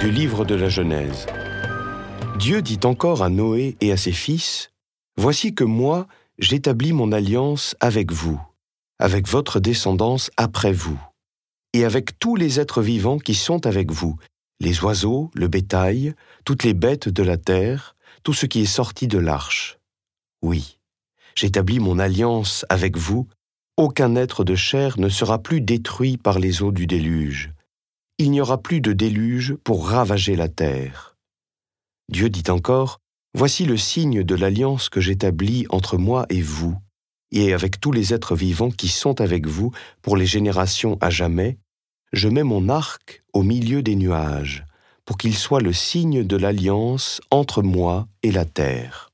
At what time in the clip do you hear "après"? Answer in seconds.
10.38-10.72